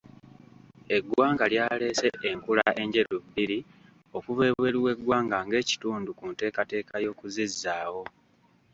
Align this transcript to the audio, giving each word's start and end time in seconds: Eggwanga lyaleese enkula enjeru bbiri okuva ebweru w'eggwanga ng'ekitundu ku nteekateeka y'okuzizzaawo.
Eggwanga 0.97 1.43
lyaleese 1.53 2.07
enkula 2.31 2.65
enjeru 2.81 3.15
bbiri 3.23 3.59
okuva 4.17 4.41
ebweru 4.49 4.77
w'eggwanga 4.85 5.37
ng'ekitundu 5.45 6.09
ku 6.17 6.25
nteekateeka 6.31 6.95
y'okuzizzaawo. 7.03 8.03